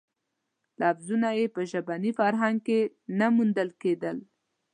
لفظونه 0.79 1.29
یې 1.39 1.45
په 1.55 1.61
ژبني 1.71 2.11
فرهنګ 2.19 2.57
کې 2.67 2.79
نه 3.19 3.27
موندل 3.35 3.69
کېدل. 3.81 4.17